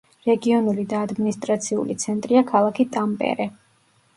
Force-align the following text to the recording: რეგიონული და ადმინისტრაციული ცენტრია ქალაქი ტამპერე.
რეგიონული 0.27 0.85
და 0.93 1.01
ადმინისტრაციული 1.09 1.99
ცენტრია 2.05 2.43
ქალაქი 2.53 2.87
ტამპერე. 2.97 3.49